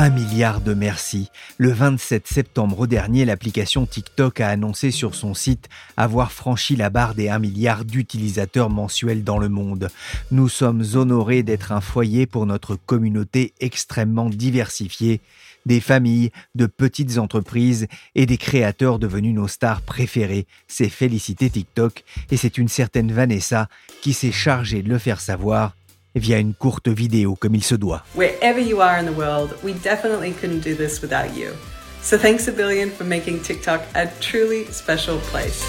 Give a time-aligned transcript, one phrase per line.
[0.00, 1.28] Un milliard de merci.
[1.56, 7.16] Le 27 septembre dernier, l'application TikTok a annoncé sur son site avoir franchi la barre
[7.16, 9.88] des 1 milliard d'utilisateurs mensuels dans le monde.
[10.30, 15.20] Nous sommes honorés d'être un foyer pour notre communauté extrêmement diversifiée,
[15.66, 20.46] des familles, de petites entreprises et des créateurs devenus nos stars préférées.
[20.68, 23.66] C'est félicité TikTok et c'est une certaine Vanessa
[24.00, 25.74] qui s'est chargée de le faire savoir
[26.18, 28.04] via une courte vidéo comme il se doit.
[28.14, 31.50] Wherever you are in the world, we definitely couldn't do this without you.
[32.02, 35.64] So thanks a billion for making TikTok a truly special place.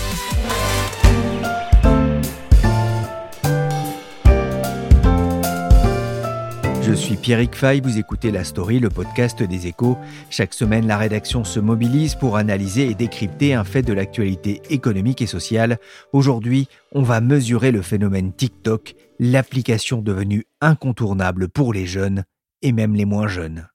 [6.90, 9.95] Je suis Pierrick Fay, vous écoutez La Story, le podcast des échos.
[10.32, 15.22] Chaque semaine, la rédaction se mobilise pour analyser et décrypter un fait de l'actualité économique
[15.22, 15.78] et sociale.
[16.14, 22.23] Aujourd'hui, on va mesurer le phénomène TikTok, l'application devenue incontournable pour les jeunes
[22.62, 23.67] et même les moins jeunes.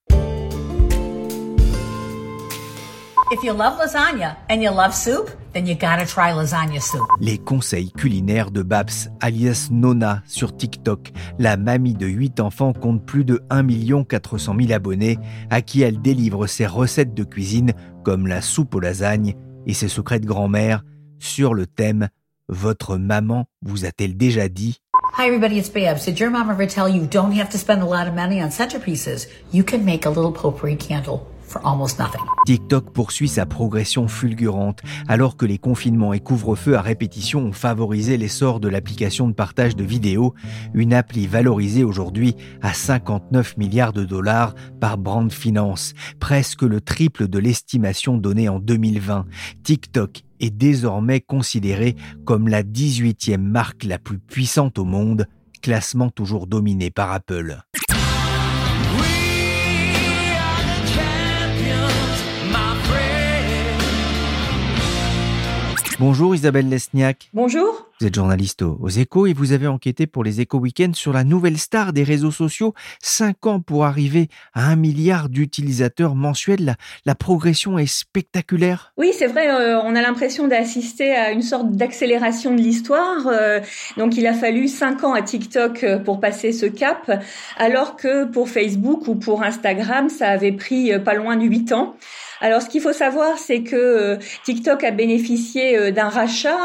[7.21, 11.13] Les conseils culinaires de Babs, alias Nona, sur TikTok.
[11.39, 15.19] La mamie de 8 enfants compte plus de 1 400 000 abonnés
[15.51, 19.35] à qui elle délivre ses recettes de cuisine comme la soupe aux lasagnes
[19.67, 20.85] et ses secrets de grand-mère
[21.19, 22.09] sur le thème
[22.49, 24.84] Votre maman vous a-t-elle déjà dit?
[25.15, 26.07] Hi everybody, it's Babs.
[26.07, 28.49] Did your mom ever tell you don't have to spend a lot of money on
[28.49, 29.31] centerpieces?
[29.53, 31.33] You can make a little potpourri candle
[32.47, 38.17] TikTok poursuit sa progression fulgurante alors que les confinements et couvre-feu à répétition ont favorisé
[38.17, 40.35] l'essor de l'application de partage de vidéos,
[40.75, 47.29] une appli valorisée aujourd'hui à 59 milliards de dollars par Brand Finance, presque le triple
[47.29, 49.27] de l'estimation donnée en 2020.
[49.63, 55.27] TikTok est désormais considéré comme la 18e marque la plus puissante au monde,
[55.63, 57.63] classement toujours dominé par Apple.
[66.01, 67.31] Bonjour Isabelle Lesniak.
[67.33, 67.89] Bonjour.
[68.01, 71.23] Vous êtes journaliste aux, échos et vous avez enquêté pour les échos week sur la
[71.23, 72.75] nouvelle star des réseaux sociaux.
[73.01, 76.75] Cinq ans pour arriver à un milliard d'utilisateurs mensuels.
[77.07, 78.93] La, progression est spectaculaire.
[78.97, 79.49] Oui, c'est vrai.
[79.49, 83.29] Euh, on a l'impression d'assister à une sorte d'accélération de l'histoire.
[83.29, 83.61] Euh,
[83.97, 87.23] donc, il a fallu cinq ans à TikTok euh, pour passer ce cap,
[87.57, 91.95] alors que pour Facebook ou pour Instagram, ça avait pris pas loin de huit ans.
[92.45, 96.59] Alors, ce qu'il faut savoir, c'est que TikTok a bénéficié d'un rachat.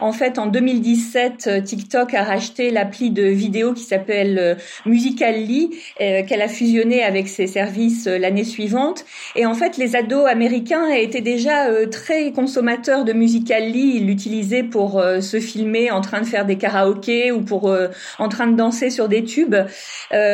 [0.00, 4.54] En fait, en 2017, euh, TikTok a racheté l'appli de vidéo qui s'appelle euh,
[4.86, 5.70] Musical.ly,
[6.00, 9.04] euh, qu'elle a fusionné avec ses services l'année suivante.
[9.36, 13.96] Et en fait, les ados américains étaient déjà très consommateurs de Musical.ly.
[13.96, 17.72] Ils l'utilisaient pour se filmer en train de faire des karaokés ou pour
[18.18, 19.56] en train de danser sur des tubes.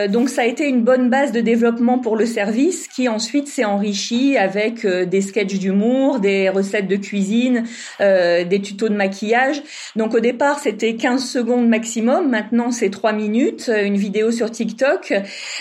[0.08, 3.64] donc, ça a été une bonne base de développement pour le service qui ensuite s'est
[3.64, 7.64] enrichi avec des sketchs d'humour, des recettes de cuisine,
[8.00, 9.62] des tutos de maquillage.
[9.96, 12.30] Donc au départ, c'était 15 secondes maximum.
[12.30, 15.12] Maintenant, c'est 3 minutes, euh, une vidéo sur TikTok.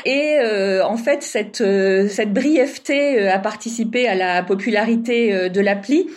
[0.05, 6.07] Et euh, en fait, cette, euh, cette brièveté a participé à la popularité de l'appli.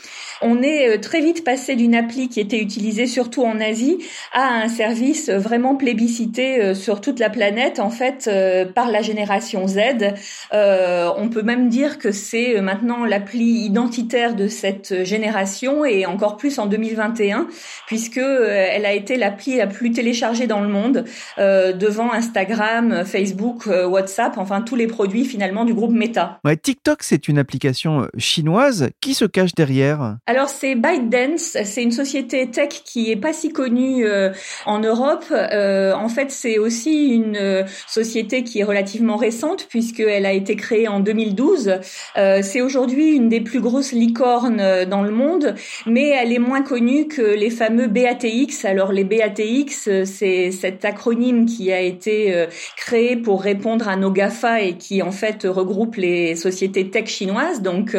[0.42, 3.98] On est euh, très vite passé d'une appli qui était utilisée surtout en Asie
[4.32, 9.00] à un service vraiment plébiscité euh, sur toute la planète, en fait, euh, par la
[9.00, 9.78] génération Z.
[10.52, 16.58] on peut même dire que c'est maintenant l'appli identitaire de cette génération et encore plus
[16.58, 17.48] en 2021,
[17.86, 21.04] puisque elle a été l'appli la plus téléchargée dans le monde,
[21.38, 26.38] devant Instagram, Facebook, WhatsApp, enfin tous les produits finalement du groupe Meta.
[26.62, 28.90] TikTok, c'est une application chinoise.
[29.00, 33.50] Qui se cache derrière alors c'est ByteDance, c'est une société tech qui est pas si
[33.50, 34.32] connue euh,
[34.64, 35.26] en Europe.
[35.30, 40.56] Euh, en fait, c'est aussi une euh, société qui est relativement récente puisqu'elle a été
[40.56, 41.78] créée en 2012.
[42.16, 46.62] c'est c'est aujourd'hui une des plus grosses licornes dans le monde, mais elle est moins
[46.62, 48.64] connue que les fameux BATX.
[48.64, 52.46] Alors les BATX, c'est cet acronyme qui a été
[52.78, 57.60] créé pour répondre à nos GAFA et qui en fait regroupe les sociétés tech chinoises.
[57.60, 57.94] Donc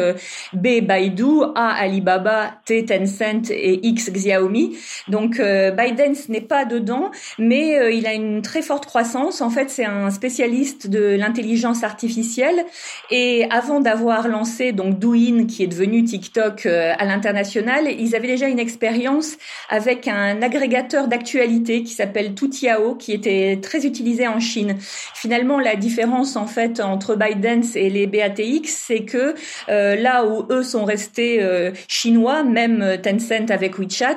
[0.52, 2.17] B Baidu, A Alibaba,
[2.64, 4.76] T Tencent et X Xiaomi.
[5.08, 9.40] Donc Biden n'est pas dedans, mais il a une très forte croissance.
[9.40, 12.64] En fait, c'est un spécialiste de l'intelligence artificielle
[13.10, 18.28] et avant d'avoir lancé donc Douyin qui est devenu TikTok euh, à l'international, ils avaient
[18.28, 19.36] déjà une expérience
[19.68, 24.76] avec un agrégateur d'actualité qui s'appelle Toutiao qui était très utilisé en Chine.
[25.14, 29.34] Finalement, la différence en fait entre ByteDance et les BATX, c'est que
[29.68, 31.70] euh, là où eux sont restés euh,
[32.08, 34.16] chinois, même Tencent avec WeChat,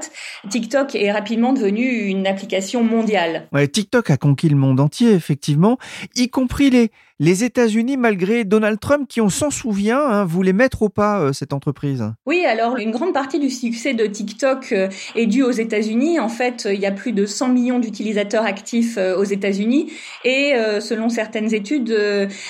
[0.49, 3.47] TikTok est rapidement devenu une application mondiale.
[3.51, 5.77] Ouais, TikTok a conquis le monde entier, effectivement,
[6.15, 6.91] y compris les,
[7.21, 11.33] les États-Unis, malgré Donald Trump, qui on s'en souvient, hein, voulait mettre au pas euh,
[11.33, 12.03] cette entreprise.
[12.25, 16.19] Oui, alors une grande partie du succès de TikTok euh, est due aux États-Unis.
[16.19, 19.91] En fait, il y a plus de 100 millions d'utilisateurs actifs euh, aux États-Unis
[20.25, 21.91] et selon certaines études,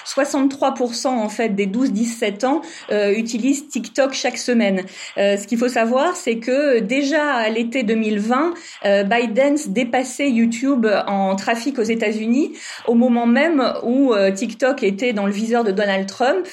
[0.06, 4.84] 63% en fait des 12-17 ans utilisent TikTok chaque semaine.
[5.18, 8.54] ce qu'il faut savoir, c'est que déjà à l'été 2020,
[9.06, 12.54] Biden dépassait YouTube en trafic aux États-Unis
[12.88, 16.46] au moment même où TikTok TikTok était dans le viseur de Donald Trump.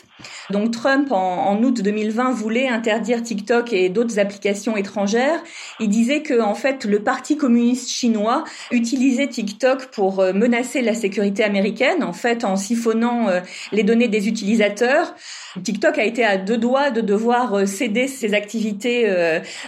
[0.51, 5.43] Donc Trump, en, août 2020, voulait interdire TikTok et d'autres applications étrangères.
[5.79, 10.95] Il disait que, en fait, le Parti communiste chinois utilisait TikTok pour euh, menacer la
[10.95, 13.41] sécurité américaine, en fait, en siphonnant euh,
[13.73, 15.15] les données des utilisateurs.
[15.63, 19.07] TikTok a été à deux doigts de devoir euh, céder ses activités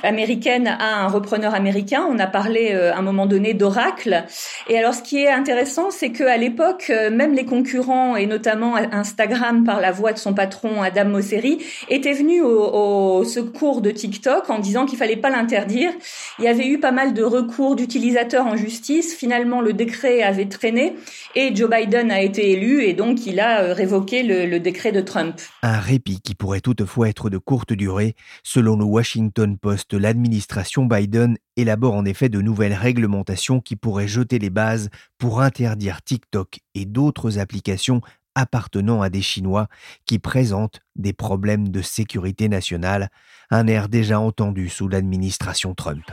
[0.03, 2.07] américaines à un repreneur américain.
[2.09, 4.25] On a parlé à un moment donné d'Oracle.
[4.69, 9.65] Et alors, ce qui est intéressant, c'est qu'à l'époque, même les concurrents et notamment Instagram
[9.65, 14.61] par la voix de son patron Adam Mosseri était venu au, secours de TikTok en
[14.61, 15.91] disant qu'il fallait pas l'interdire.
[16.39, 19.15] Il y avait eu pas mal de recours d'utilisateurs en justice.
[19.15, 20.95] Finalement, le décret avait traîné
[21.35, 24.93] et Joe Biden a été élu et donc il a euh, révoqué le, le décret
[24.93, 25.41] de Trump.
[25.63, 28.15] Un répit qui pourrait toutefois être de courte durée.
[28.45, 34.39] Selon le Washington Post, l'administration Biden élabore en effet de nouvelles réglementations qui pourraient jeter
[34.39, 34.89] les bases
[35.19, 38.01] pour interdire TikTok et d'autres applications
[38.35, 39.69] appartenant à des Chinois
[40.07, 43.11] qui présentent des problèmes de sécurité nationale,
[43.51, 46.05] un air déjà entendu sous l'administration Trump.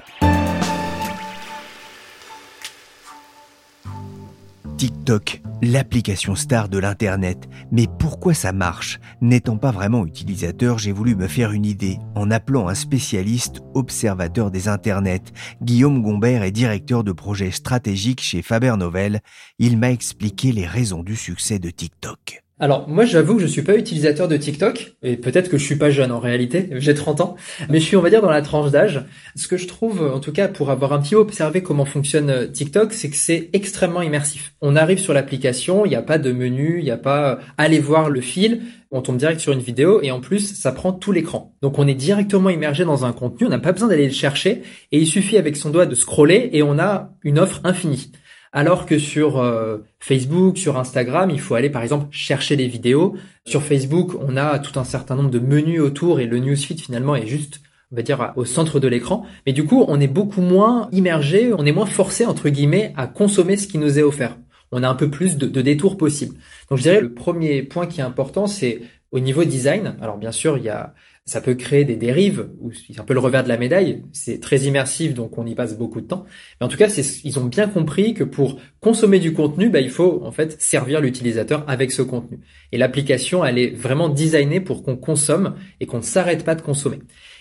[4.77, 7.49] TikTok, l'application star de l'Internet.
[7.71, 8.99] Mais pourquoi ça marche?
[9.21, 14.51] N'étant pas vraiment utilisateur, j'ai voulu me faire une idée en appelant un spécialiste observateur
[14.51, 15.33] des Internets.
[15.63, 19.21] Guillaume Gombert est directeur de projet stratégique chez Faber Novel.
[19.57, 22.43] Il m'a expliqué les raisons du succès de TikTok.
[22.59, 25.75] Alors moi j'avoue que je suis pas utilisateur de TikTok et peut-être que je suis
[25.75, 27.35] pas jeune en réalité, j'ai 30 ans,
[27.69, 29.05] mais je suis on va dire dans la tranche d'âge.
[29.35, 32.31] Ce que je trouve en tout cas pour avoir un petit peu observé comment fonctionne
[32.31, 34.55] euh, TikTok, c'est que c'est extrêmement immersif.
[34.61, 37.35] On arrive sur l'application, il n'y a pas de menu, il n'y a pas euh,
[37.59, 40.93] aller voir le fil, on tombe direct sur une vidéo et en plus ça prend
[40.93, 41.53] tout l'écran.
[41.61, 44.63] Donc on est directement immergé dans un contenu, on n'a pas besoin d'aller le chercher
[44.91, 48.11] et il suffit avec son doigt de scroller et on a une offre infinie.
[48.57, 53.15] Alors que sur euh, Facebook, sur Instagram, il faut aller par exemple chercher les vidéos.
[53.45, 57.15] Sur Facebook, on a tout un certain nombre de menus autour et le newsfeed finalement
[57.15, 57.61] est juste
[57.91, 59.27] on va dire au centre de l'écran.
[59.45, 63.05] Mais du coup, on est beaucoup moins immergé, on est moins forcé entre guillemets à
[63.05, 64.35] consommer ce qui nous est offert.
[64.71, 66.35] On a un peu plus de, de détours possibles.
[66.71, 68.81] Donc je dirais le premier point qui est important, c'est
[69.11, 69.97] au niveau design.
[70.01, 70.95] Alors bien sûr, il y a
[71.27, 74.39] ça peut créer des dérives, ou c'est un peu le revers de la médaille, c'est
[74.39, 76.25] très immersif, donc on y passe beaucoup de temps.
[76.59, 79.89] Mais en tout cas, ils ont bien compris que pour consommer du contenu, bah, il
[79.89, 82.39] faut en fait servir l'utilisateur avec ce contenu.
[82.71, 86.61] Et l'application, elle est vraiment designée pour qu'on consomme et qu'on ne s'arrête pas de
[86.61, 86.99] consommer.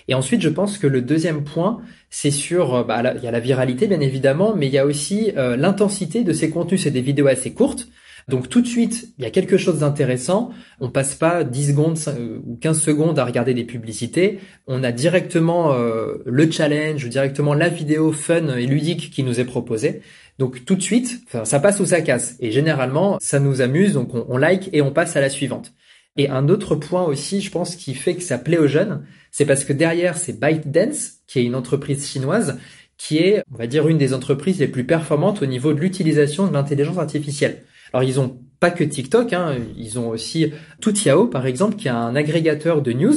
[0.09, 1.81] Et ensuite, je pense que le deuxième point,
[2.11, 5.31] c'est sur, bah, il y a la viralité bien évidemment, mais il y a aussi
[5.37, 6.83] euh, l'intensité de ces contenus.
[6.83, 7.89] C'est des vidéos assez courtes.
[8.29, 10.51] Donc tout de suite, il y a quelque chose d'intéressant.
[10.81, 14.41] On passe pas 10 secondes euh, ou 15 secondes à regarder des publicités.
[14.67, 19.39] On a directement euh, le challenge ou directement la vidéo fun et ludique qui nous
[19.39, 20.01] est proposée.
[20.39, 22.37] Donc tout de suite, ça passe ou ça casse.
[22.41, 25.73] Et généralement, ça nous amuse, donc on, on like et on passe à la suivante.
[26.17, 29.45] Et un autre point aussi, je pense, qui fait que ça plaît aux jeunes, c'est
[29.45, 32.59] parce que derrière, c'est ByteDance, qui est une entreprise chinoise,
[32.99, 36.47] qui est, on va dire, une des entreprises les plus performantes au niveau de l'utilisation
[36.47, 37.63] de l'intelligence artificielle.
[37.97, 41.93] Alors ils ont pas que TikTok, hein, ils ont aussi Toutiao par exemple, qui est
[41.93, 43.15] un agrégateur de news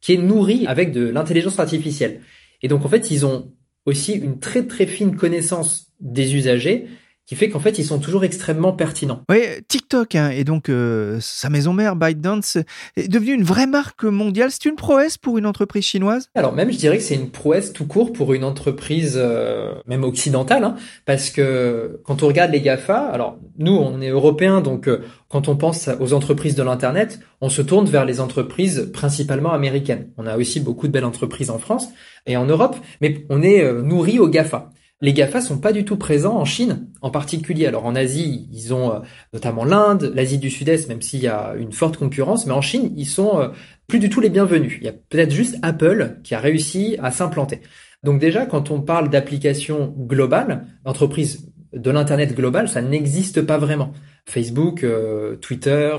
[0.00, 2.22] qui est nourri avec de l'intelligence artificielle.
[2.62, 3.52] Et donc en fait ils ont
[3.84, 6.86] aussi une très très fine connaissance des usagers
[7.26, 9.22] qui fait qu'en fait ils sont toujours extrêmement pertinents.
[9.30, 12.58] Oui, TikTok hein, et donc euh, sa maison mère ByteDance
[12.96, 14.50] est devenue une vraie marque mondiale.
[14.50, 16.28] C'est une prouesse pour une entreprise chinoise?
[16.34, 20.04] Alors même je dirais que c'est une prouesse tout court pour une entreprise euh, même
[20.04, 20.76] occidentale, hein,
[21.06, 25.48] parce que quand on regarde les Gafa, alors nous on est européens donc euh, quand
[25.48, 30.10] on pense aux entreprises de l'internet, on se tourne vers les entreprises principalement américaines.
[30.16, 31.88] On a aussi beaucoup de belles entreprises en France
[32.26, 34.70] et en Europe, mais on est nourri aux Gafa
[35.04, 37.66] les GAFA sont pas du tout présents en Chine en particulier.
[37.66, 38.98] Alors en Asie, ils ont euh,
[39.34, 42.90] notamment l'Inde, l'Asie du Sud-Est, même s'il y a une forte concurrence, mais en Chine,
[42.96, 43.48] ils sont euh,
[43.86, 44.78] plus du tout les bienvenus.
[44.80, 47.60] Il y a peut-être juste Apple qui a réussi à s'implanter.
[48.02, 53.92] Donc déjà, quand on parle d'application globale, d'entreprise de l'internet global, ça n'existe pas vraiment.
[54.24, 55.98] Facebook, euh, Twitter,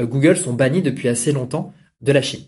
[0.00, 2.44] Google sont bannis depuis assez longtemps de la Chine.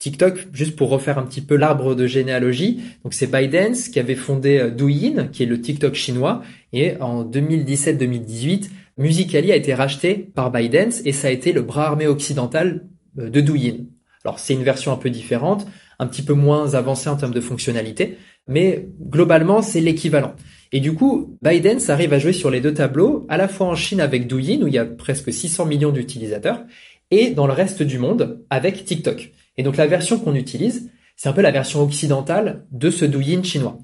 [0.00, 4.14] TikTok, juste pour refaire un petit peu l'arbre de généalogie, donc c'est ByteDance qui avait
[4.16, 6.42] fondé euh, Douyin, qui est le TikTok chinois,
[6.72, 11.86] et en 2017-2018, Musical.ly a été racheté par ByteDance et ça a été le bras
[11.86, 12.86] armé occidental
[13.18, 13.84] euh, de Douyin.
[14.24, 15.66] Alors c'est une version un peu différente,
[15.98, 18.16] un petit peu moins avancée en termes de fonctionnalité,
[18.48, 20.34] mais globalement c'est l'équivalent.
[20.72, 23.74] Et du coup, ByteDance arrive à jouer sur les deux tableaux, à la fois en
[23.74, 26.64] Chine avec Douyin, où il y a presque 600 millions d'utilisateurs,
[27.10, 29.32] et dans le reste du monde avec TikTok.
[29.56, 33.42] Et donc la version qu'on utilise, c'est un peu la version occidentale de ce Douyin
[33.42, 33.78] chinois.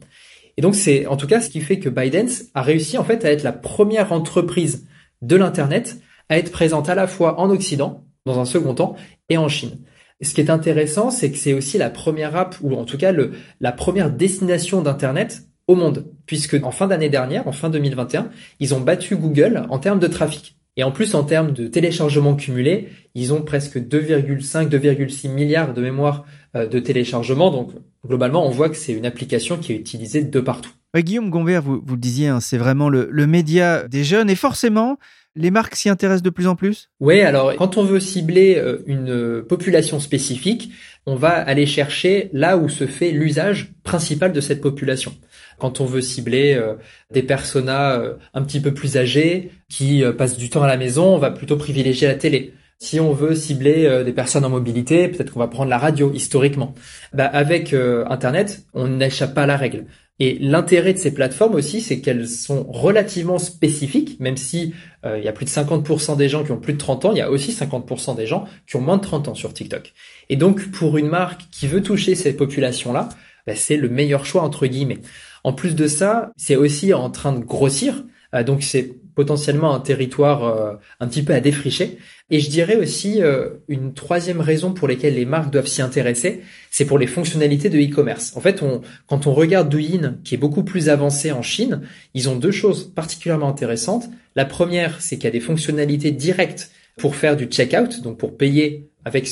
[0.57, 3.25] Et donc c'est en tout cas ce qui fait que ByteDance a réussi en fait
[3.25, 4.87] à être la première entreprise
[5.23, 8.97] de l'internet à être présente à la fois en Occident dans un second temps
[9.29, 9.79] et en Chine.
[10.23, 13.13] ce qui est intéressant, c'est que c'est aussi la première app ou en tout cas
[13.61, 18.31] la première destination d'internet au monde, puisque en fin d'année dernière, en fin 2021,
[18.61, 20.57] ils ont battu Google en termes de trafic.
[20.77, 25.81] Et en plus, en termes de téléchargement cumulé, ils ont presque 2,5, 2,6 milliards de
[25.81, 27.51] mémoire euh, de téléchargement.
[27.51, 27.73] Donc,
[28.07, 30.71] globalement, on voit que c'est une application qui est utilisée de partout.
[30.95, 34.31] Guillaume Gombert, vous, vous le disiez, hein, c'est vraiment le, le média des jeunes.
[34.31, 34.99] Et forcément,
[35.37, 36.91] les marques s'y intéressent de plus en plus?
[37.01, 40.73] Oui, alors quand on veut cibler euh, une population spécifique,
[41.05, 45.15] on va aller chercher là où se fait l'usage principal de cette population.
[45.59, 46.75] Quand on veut cibler euh,
[47.11, 51.15] des personas euh, un petit peu plus âgés qui passent du temps à la maison,
[51.15, 52.55] on va plutôt privilégier la télé.
[52.79, 56.75] Si on veut cibler des personnes en mobilité, peut-être qu'on va prendre la radio historiquement.
[57.15, 59.87] Bah, avec Internet, on n'échappe pas à la règle.
[60.19, 64.73] Et l'intérêt de ces plateformes aussi, c'est qu'elles sont relativement spécifiques, même si
[65.05, 67.13] euh, il y a plus de 50% des gens qui ont plus de 30 ans,
[67.13, 69.93] il y a aussi 50% des gens qui ont moins de 30 ans sur TikTok.
[70.31, 73.11] Et donc, pour une marque qui veut toucher cette population-là,
[73.47, 74.99] bah, c'est le meilleur choix entre guillemets.
[75.47, 79.79] En plus de ça, c'est aussi en train de grossir, euh, donc c'est potentiellement un
[79.79, 81.99] territoire euh, un petit peu à défricher.
[82.31, 86.43] Et je dirais aussi euh, une troisième raison pour laquelle les marques doivent s'y intéresser,
[86.73, 88.37] c'est pour les fonctionnalités de e-commerce.
[88.37, 92.29] En fait, on, quand on regarde Douyin, qui est beaucoup plus avancé en Chine, ils
[92.29, 94.11] ont deux choses particulièrement intéressantes.
[94.35, 98.37] La première, c'est qu'il y a des fonctionnalités directes pour faire du checkout, donc pour
[98.37, 99.31] payer avec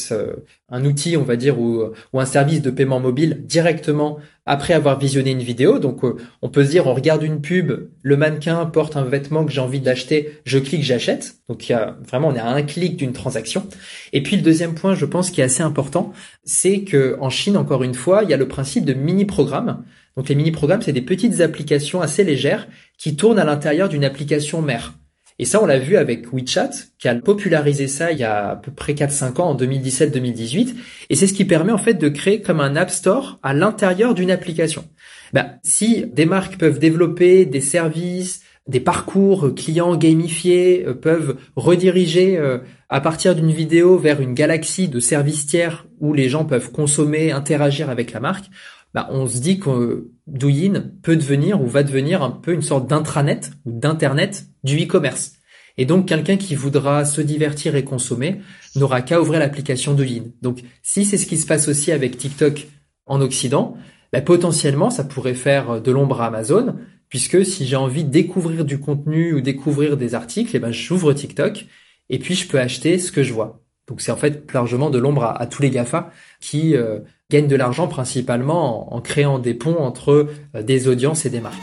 [0.69, 5.00] un outil, on va dire, ou, ou, un service de paiement mobile directement après avoir
[5.00, 5.81] visionné une vidéo.
[5.81, 9.45] Donc, euh, on peut se dire, on regarde une pub, le mannequin porte un vêtement
[9.45, 11.38] que j'ai envie d'acheter, je clique, j'achète.
[11.49, 13.66] Donc, il y a vraiment, on est à un clic d'une transaction.
[14.12, 16.12] Et puis, le deuxième point, je pense, qui est assez important,
[16.45, 19.83] c'est que en Chine, encore une fois, il y a le principe de mini-programmes.
[20.16, 24.62] Donc, les mini-programmes, c'est des petites applications assez légères qui tournent à l'intérieur d'une application
[24.62, 24.95] mère.
[25.41, 28.57] Et ça, on l'a vu avec WeChat, qui a popularisé ça il y a à
[28.57, 30.75] peu près 4-5 ans, en 2017-2018.
[31.11, 34.14] Et c'est ce qui permet en fait de créer comme un App Store à l'intérieur
[34.14, 34.85] d'une application.
[35.33, 42.38] Bah, si des marques peuvent développer des services, des parcours clients gamifiés, euh, peuvent rediriger
[42.38, 46.71] euh, à partir d'une vidéo vers une galaxie de services tiers où les gens peuvent
[46.71, 48.47] consommer, interagir avec la marque,
[48.94, 52.87] bah, on se dit que Douyin peut devenir ou va devenir un peu une sorte
[52.88, 55.33] d'intranet ou d'internet du e-commerce.
[55.76, 58.40] Et donc quelqu'un qui voudra se divertir et consommer
[58.76, 60.26] n'aura qu'à ouvrir l'application Douyin.
[60.40, 62.68] Donc si c'est ce qui se passe aussi avec TikTok
[63.06, 63.76] en Occident,
[64.12, 66.76] bah, potentiellement ça pourrait faire de l'ombre à Amazon,
[67.14, 71.12] puisque si j'ai envie de découvrir du contenu ou découvrir des articles, eh ben j'ouvre
[71.12, 71.66] TikTok
[72.11, 73.62] et puis je peux acheter ce que je vois.
[73.87, 76.99] Donc c'est en fait largement de l'ombre à, tous les GAFA qui euh,
[77.30, 81.62] gagnent de l'argent principalement en, créant des ponts entre euh, des audiences et des marques.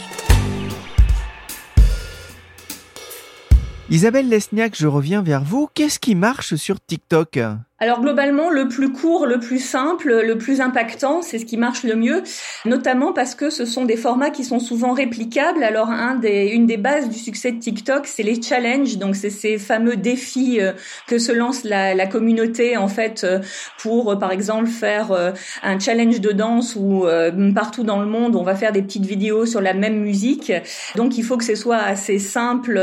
[3.90, 5.68] Isabelle Lesniak, je reviens vers vous.
[5.74, 7.40] Qu'est-ce qui marche sur TikTok?
[7.82, 11.82] Alors globalement, le plus court, le plus simple, le plus impactant, c'est ce qui marche
[11.82, 12.22] le mieux,
[12.64, 15.64] notamment parce que ce sont des formats qui sont souvent réplicables.
[15.64, 19.32] Alors un des, une des bases du succès de TikTok, c'est les challenges, donc c'est
[19.32, 20.74] ces fameux défis euh,
[21.08, 23.40] que se lance la, la communauté en fait euh,
[23.80, 25.34] pour, euh, par exemple, faire
[25.64, 27.06] un challenge de danse ou
[27.56, 30.54] partout dans le monde, on va faire des petites vidéos sur la même musique.
[30.96, 32.80] Donc il faut que ce soit assez simple,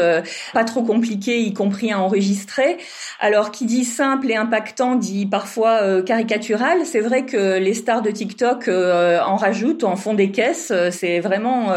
[0.53, 2.79] pas trop compliqué, y compris à enregistrer.
[3.21, 6.79] Alors qui dit simple et impactant dit parfois euh, caricatural.
[6.85, 10.73] C'est vrai que les stars de TikTok euh, en rajoutent, en font des caisses.
[10.91, 11.73] C'est vraiment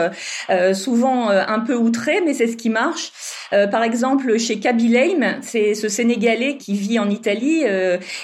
[0.50, 3.12] euh, souvent un peu outré, mais c'est ce qui marche.
[3.72, 7.64] par exemple, chez Kaby Lame, c'est ce Sénégalais qui vit en Italie.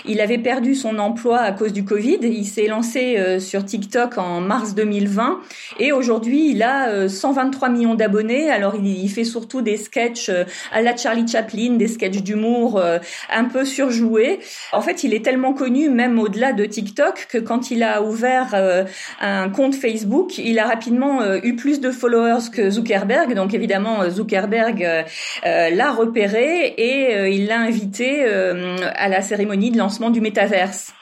[0.06, 2.20] il avait perdu son emploi à cause du Covid.
[2.22, 5.39] Il s'est lancé sur TikTok en mars 2020
[5.79, 8.50] et aujourd'hui, il a 123 millions d'abonnés.
[8.50, 10.32] Alors, il, il, fait surtout des sketchs
[10.72, 12.82] à la Charlie Chaplin, des sketchs d'humour
[13.29, 14.39] un peu surjoués.
[14.77, 18.51] En fait, il est tellement connu, même au-delà de TikTok, que quand il a ouvert
[18.53, 18.84] euh,
[19.19, 23.34] un compte Facebook, il a rapidement euh, eu plus de followers que Zuckerberg.
[23.34, 30.12] Donc évidemment, Zuckerberg euh, l'a repéré et il l'a invité à la cérémonie de lancement
[30.12, 30.93] du métaverse.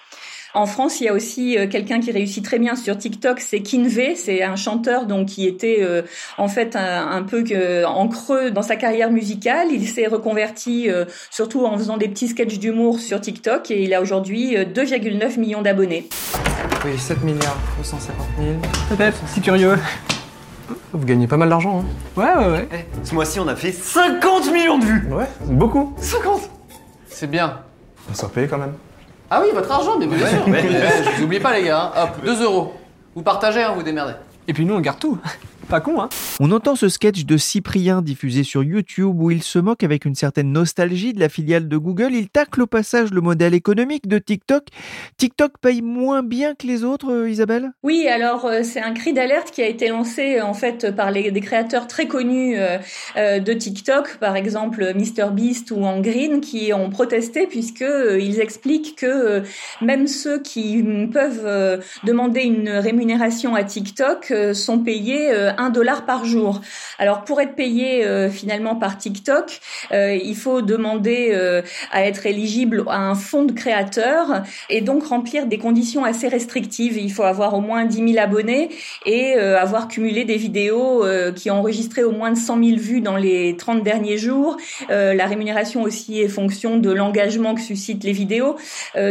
[0.56, 3.60] En France, il y a aussi euh, quelqu'un qui réussit très bien sur TikTok, c'est
[3.60, 6.02] Kinvey, c'est un chanteur donc qui était euh,
[6.38, 7.44] en fait un, peu
[7.86, 9.68] en creux dans sa carrière musicale.
[9.72, 13.94] Il s'est reconverti euh, surtout en faisant des petits sketchs d'humour sur TikTok et il
[13.94, 16.08] a aujourd'hui 2,9 millions d'abonnés.
[16.86, 18.50] Oui, 7 milliards 250 000.
[18.96, 19.78] Peut-être, si curieux.
[20.94, 21.86] Vous gagnez pas mal d'argent, hein
[22.16, 22.70] Ouais, ouais, ouais.
[22.72, 25.94] Eh, ce mois-ci, on a fait 50 millions de vues Ouais, beaucoup.
[26.00, 26.50] 50
[27.10, 27.60] C'est bien.
[28.08, 28.74] On va se repayer quand même.
[29.30, 30.44] Ah oui, votre argent, mais bien sûr.
[30.46, 31.92] je vous oublie pas, les gars.
[31.96, 32.04] Hein.
[32.04, 32.74] Hop, 2 euros.
[33.16, 34.14] Vous partagez, hein, vous démerdez.
[34.48, 35.18] Et puis nous, on garde tout.
[35.70, 39.58] Pas con, hein On entend ce sketch de Cyprien diffusé sur YouTube où il se
[39.58, 42.14] moque avec une certaine nostalgie de la filiale de Google.
[42.14, 44.66] Il tacle au passage le modèle économique de TikTok.
[45.18, 47.72] TikTok paye moins bien que les autres, euh, Isabelle?
[47.82, 51.32] Oui, alors euh, c'est un cri d'alerte qui a été lancé en fait par les,
[51.32, 57.48] des créateurs très connus euh, de TikTok, par exemple MrBeast ou Angreen, qui ont protesté
[57.48, 57.86] puisque
[58.20, 59.42] ils expliquent que
[59.82, 66.62] même ceux qui peuvent demander une rémunération à TikTok sont payés un dollar par jour.
[67.00, 69.60] Alors pour être payé euh, finalement par TikTok,
[69.92, 75.06] euh, il faut demander euh, à être éligible à un fonds de créateurs et donc
[75.06, 76.98] remplir des conditions assez restrictives.
[76.98, 78.70] Il faut avoir au moins 10 000 abonnés
[79.06, 83.18] et avoir cumulé des vidéos qui ont enregistré au moins de 100 000 vues dans
[83.18, 84.58] les 30 derniers jours.
[84.90, 88.56] la rémunération aussi est fonction de l'engagement que suscitent les vidéos.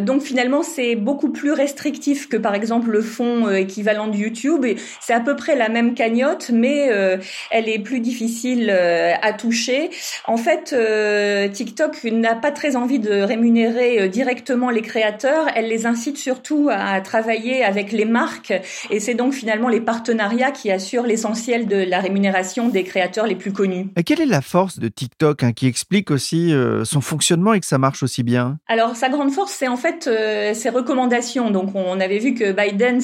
[0.03, 4.65] donc finalement, c'est beaucoup plus restrictif que par exemple le fonds équivalent de YouTube.
[5.01, 7.17] C'est à peu près la même cagnotte mais euh,
[7.51, 9.91] elle est plus difficile euh, à toucher.
[10.27, 15.47] En fait, euh, TikTok n'a pas très envie de rémunérer directement les créateurs.
[15.55, 18.53] Elle les incite surtout à travailler avec les marques,
[18.91, 23.37] et c'est donc finalement les partenariats qui assurent l'essentiel de la rémunération des créateurs les
[23.37, 23.89] plus connus.
[23.97, 26.53] Et quelle est la force de TikTok hein, qui explique aussi
[26.85, 28.59] son fonctionnement et que ça marche aussi bien?
[28.69, 30.09] Alors sa grande force, c'est en fait
[30.55, 31.51] ses recommandations.
[31.51, 33.01] Donc on avait vu que Biden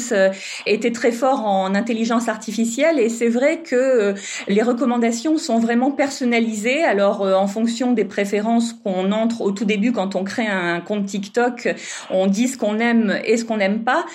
[0.67, 4.15] était très fort en intelligence artificielle et c'est vrai que euh,
[4.49, 6.83] les recommandations sont vraiment personnalisées.
[6.83, 10.81] Alors, euh, en fonction des préférences qu'on entre au tout début quand on crée un
[10.81, 11.69] compte TikTok,
[12.09, 14.07] on dit ce qu'on aime et ce qu'on n'aime pas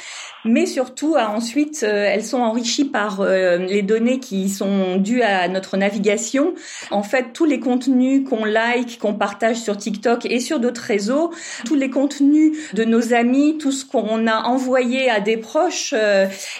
[0.47, 5.75] mais surtout ensuite euh, elles sont enrichies par les données qui sont dues à notre
[5.75, 6.53] navigation.
[6.91, 11.31] En fait, tous les contenus qu'on like, qu'on partage sur TikTok et sur d'autres réseaux,
[11.65, 15.95] tous les contenus de nos amis, tout ce qu'on a envoyé à des proches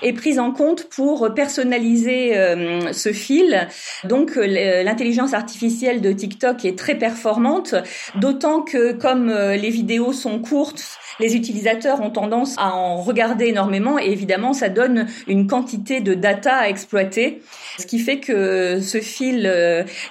[0.02, 3.68] est pris en compte pour personnaliser euh, ce fil.
[4.04, 7.76] Donc euh, l'intelligence artificielle de TikTok est très performante,
[8.16, 13.46] d'autant que comme euh, les vidéos sont courtes, les utilisateurs ont tendance à en regarder
[13.46, 17.42] énormément et évidemment ça donne une quantité de data à exploiter,
[17.80, 19.52] ce qui fait que ce fil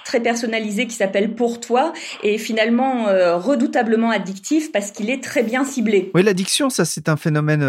[0.03, 5.63] très personnalisé qui s'appelle Pour toi est finalement redoutablement addictif parce qu'il est très bien
[5.63, 6.11] ciblé.
[6.13, 7.65] Oui, l'addiction, ça c'est un phénomène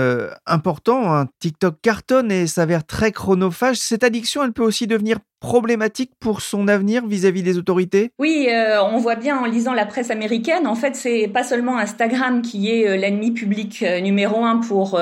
[0.46, 1.14] important.
[1.14, 1.26] Hein.
[1.40, 3.76] TikTok cartonne et s'avère très chronophage.
[3.76, 8.10] Cette addiction, elle peut aussi devenir problématique pour son avenir vis-à-vis des autorités?
[8.18, 11.78] Oui, euh, on voit bien en lisant la presse américaine, en fait, c'est pas seulement
[11.78, 14.98] Instagram qui est euh, l'ennemi public euh, numéro un pour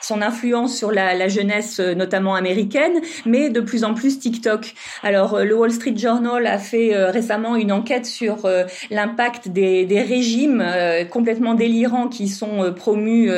[0.00, 4.74] son influence sur la, la jeunesse, notamment américaine, mais de plus en plus TikTok.
[5.02, 8.48] Alors, le Wall Street Journal a fait récemment une enquête sur
[8.90, 10.64] l'impact des, des, régimes
[11.10, 13.30] complètement délirants qui sont promus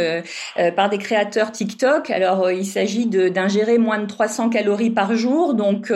[0.76, 2.10] par des créateurs TikTok.
[2.10, 5.92] Alors, il s'agit d'ingérer moins de 300 calories par jour, donc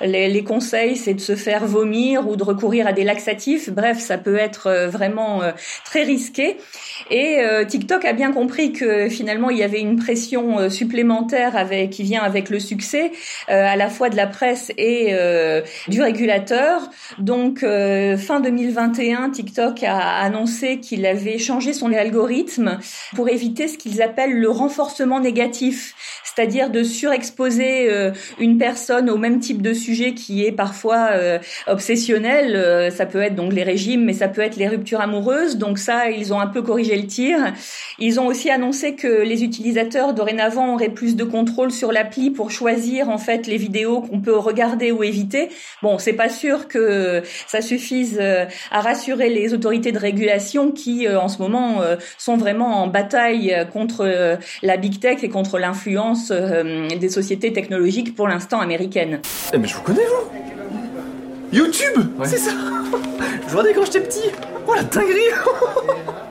[0.00, 3.70] les, les conseils, c'est de se faire vomir ou de recourir à des laxatifs.
[3.70, 5.40] Bref, ça peut être vraiment
[5.84, 6.56] très risqué.
[7.10, 12.02] Et TikTok a bien compris que finalement il y avait une pression supplémentaire avec qui
[12.02, 13.12] vient avec le succès
[13.48, 15.14] à la fois de la presse et
[15.88, 16.82] du régulateur.
[17.18, 22.78] Donc fin 2021, TikTok a annoncé qu'il avait changé son algorithme
[23.14, 25.94] pour éviter ce qu'ils appellent le renforcement négatif,
[26.38, 31.40] c'est-à-dire de surexposer euh, une personne au même type de sujet qui est parfois euh,
[31.66, 32.54] obsessionnel.
[32.54, 35.56] Euh, ça peut être donc les régimes, mais ça peut être les ruptures amoureuses.
[35.56, 37.38] Donc ça, ils ont un peu corrigé le tir.
[37.98, 42.52] Ils ont aussi annoncé que les utilisateurs dorénavant auraient plus de contrôle sur l'appli pour
[42.52, 45.48] choisir en fait les vidéos qu'on peut regarder ou éviter.
[45.82, 48.20] Bon, c'est pas sûr que ça suffise
[48.70, 51.82] à rassurer les autorités de régulation qui, en ce moment,
[52.16, 58.14] sont vraiment en bataille contre la big tech et contre l'influence euh, des sociétés technologiques
[58.14, 59.20] pour l'instant américaines.
[59.52, 62.50] Eh mais je vous connais vous YouTube C'est ça.
[63.46, 64.30] Je regardais quand j'étais petit.
[64.66, 65.32] Oh la dinguerie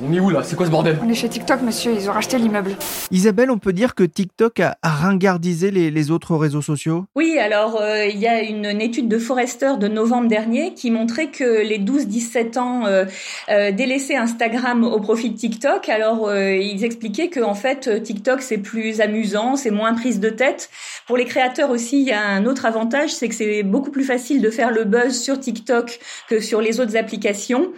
[0.00, 0.42] On est où là?
[0.42, 0.98] C'est quoi ce bordel?
[1.02, 2.76] On est chez TikTok, monsieur, ils ont racheté l'immeuble.
[3.10, 7.06] Isabelle, on peut dire que TikTok a ringardisé les, autres réseaux sociaux?
[7.16, 11.28] Oui, alors euh, il y a une, étude de Forrester de novembre dernier qui montrait
[11.28, 13.04] que les 12-17 ans euh,
[13.48, 15.88] euh, délaissaient Instagram au profit de TikTok.
[15.88, 20.70] Alors ils expliquaient que en fait TikTok c'est plus amusant, c'est moins prise de tête.
[21.06, 24.04] Pour les créateurs aussi, il y a un autre avantage, c'est que c'est beaucoup plus
[24.04, 27.72] facile de faire le buzz sur TikTok que sur les autres applications.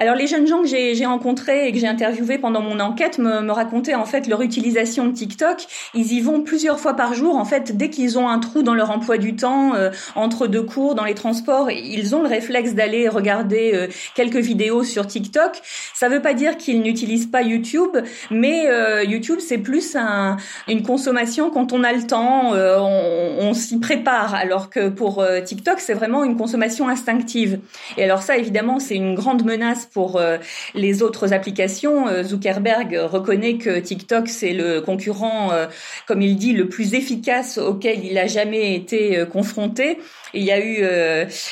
[0.00, 3.40] Alors les jeunes gens que j'ai rencontrés et que j'ai interviewés pendant mon enquête me,
[3.40, 5.66] me, racontaient en fait leur utilisation de TikTok.
[5.92, 7.34] Ils y vont plusieurs fois par jour.
[7.36, 10.62] En fait, dès qu'ils ont un trou dans leur emploi du temps, euh, entre deux
[10.62, 15.60] cours, dans les transports, ils ont le réflexe d'aller regarder euh, quelques vidéos sur TikTok.
[15.94, 17.96] Ça ne veut pas dire qu'ils n'utilisent pas YouTube,
[18.30, 20.36] mais euh, YouTube c'est plus un,
[20.68, 24.36] une consommation quand on a le temps, on, on s'y prépare.
[24.36, 27.58] Alors que pour TikTok c'est vraiment une consommation instinctive.
[27.96, 30.38] Et alors ça évidemment c'est une grande menace pour euh,
[30.74, 32.08] les autres applications.
[32.08, 35.66] Euh, Zuckerberg reconnaît que TikTok, c'est le concurrent, euh,
[36.06, 39.98] comme il dit, le plus efficace auquel il a jamais été confronté.
[40.34, 40.82] Il y a eu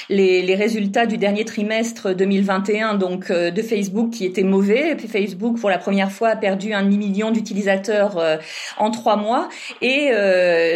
[0.08, 4.96] les, les, résultats du dernier trimestre 2021 donc de Facebook qui étaient mauvais.
[4.96, 8.22] Facebook, pour la première fois, a perdu un demi-million d'utilisateurs
[8.78, 9.48] en trois mois.
[9.82, 10.10] Et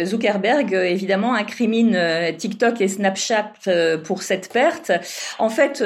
[0.05, 1.97] Zuckerberg, évidemment, incrimine
[2.37, 3.53] TikTok et Snapchat
[4.03, 4.91] pour cette perte.
[5.39, 5.83] En fait,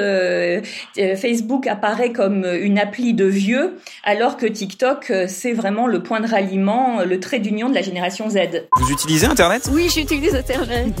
[1.16, 6.20] Facebook apparaît comme une appli de vieux, alors que TikTok, euh, c'est vraiment le point
[6.20, 8.66] de ralliement, le trait d'union de la génération Z.
[8.76, 9.68] Vous utilisez Internet?
[9.72, 10.94] Oui, j'utilise Internet.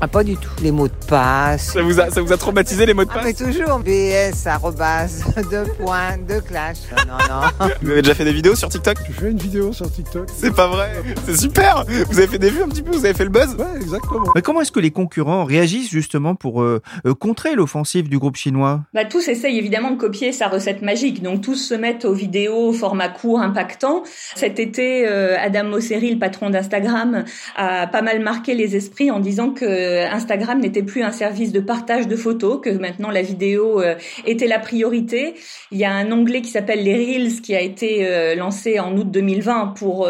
[0.00, 0.50] ah, pas du tout.
[0.62, 1.72] Les mots de passe.
[1.72, 3.78] Ça vous a, ça vous a traumatisé les mots de passe ah, mais toujours.
[3.80, 6.78] BS, arrobas, deux points, deux clash.
[7.06, 7.68] Non, non.
[7.82, 8.96] Vous avez déjà fait des vidéos sur TikTok?
[9.08, 10.28] Je fais une vidéo sur TikTok.
[10.34, 10.92] C'est pas vrai.
[11.26, 11.84] C'est super.
[11.86, 13.56] Vous avez fait des vues un petit peu, vous avez fait le buzz?
[13.58, 14.32] Ouais, exactement.
[14.34, 18.36] Mais comment est-ce que les concurrents réagissent justement pour euh, euh, contrer l'offensive du groupe
[18.36, 18.80] chinois?
[18.94, 21.22] Bah tous essayent évidemment de copier sa recette magique.
[21.22, 24.02] Donc tous se mettent aux vidéos au format court, impactant.
[24.34, 27.24] Cet été, euh, Adam Mosseri, le patron d'Instagram,
[27.56, 30.23] a pas mal marqué les esprits en disant que Instagram
[30.60, 33.94] n'était plus un service de partage de photos, que maintenant la vidéo euh,
[34.26, 35.34] était la priorité.
[35.70, 38.96] Il y a un onglet qui s'appelle les Reels qui a été euh, lancé en
[38.96, 40.08] août 2020 pour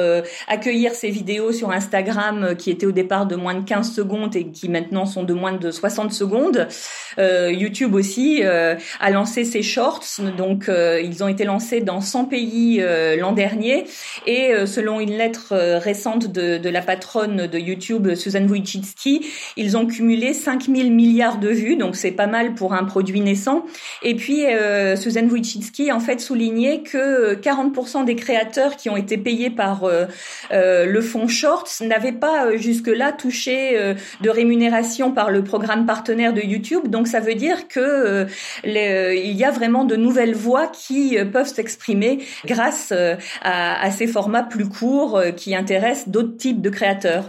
[0.48, 4.46] accueillir ces vidéos sur Instagram qui étaient au départ de moins de 15 secondes et
[4.46, 6.68] qui maintenant sont de moins de 60 secondes.
[7.18, 10.20] YouTube aussi a lancé ses shorts.
[10.36, 13.84] Donc, euh, ils ont été lancés dans 100 pays euh, l'an dernier.
[14.26, 19.76] Et euh, selon une lettre récente de, de, la patronne de YouTube, Susan Wojcicki, ils
[19.76, 21.76] ont cumulé 5000 milliards de vues.
[21.76, 23.64] Donc, c'est pas mal pour un produit naissant.
[24.02, 24.44] Et puis,
[24.96, 29.88] Susan Wojcicki, en fait, soulignait que 40% des créateurs qui ont été payés par
[30.50, 36.88] le fonds Shorts n'avaient pas jusque-là touché de rémunération par le programme partenaire de YouTube.
[36.88, 38.26] Donc, ça veut dire que
[38.64, 44.06] il y a vraiment de nouvelles voix qui euh, peuvent s'exprimer grâce euh, à, ces
[44.06, 47.24] formats plus courts euh, qui intéressent d'autres types de créateurs.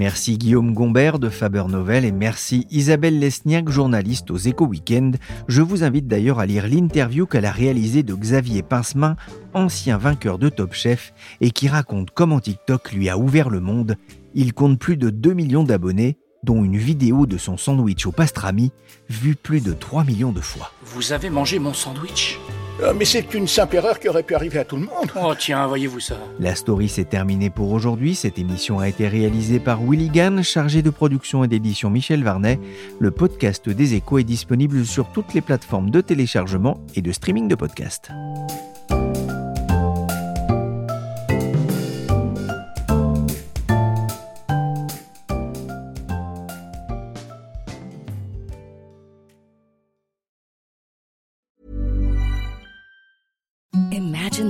[0.00, 5.18] Merci Guillaume Gombert de Faber Novel et merci Isabelle Lesniak, journaliste aux Éco Weekend.
[5.46, 9.16] Je vous invite d'ailleurs à lire l'interview qu'elle a réalisée de Xavier Pincemin,
[9.52, 13.96] ancien vainqueur de Top Chef, et qui raconte comment TikTok lui a ouvert le monde.
[14.32, 18.72] Il compte plus de 2 millions d'abonnés dont une vidéo de son sandwich au pastrami
[19.10, 20.72] vue plus de 3 millions de fois.
[20.82, 22.38] Vous avez mangé mon sandwich?
[22.96, 25.10] Mais c'est une simple erreur qui aurait pu arriver à tout le monde.
[25.16, 26.16] Oh tiens, voyez-vous ça.
[26.38, 28.14] La story s'est terminée pour aujourd'hui.
[28.14, 32.58] Cette émission a été réalisée par Willy Gann, chargé de production et d'édition Michel Varnet.
[32.98, 37.48] Le podcast des échos est disponible sur toutes les plateformes de téléchargement et de streaming
[37.48, 38.10] de podcasts.